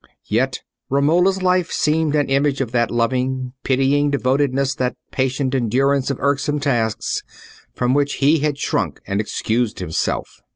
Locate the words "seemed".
1.71-2.15